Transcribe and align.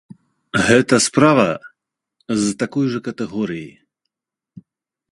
Гэта 0.67 0.99
справа 1.07 1.45
з 2.47 2.59
такой 2.65 2.85
жа 2.95 2.99
катэгорыі. 3.11 3.71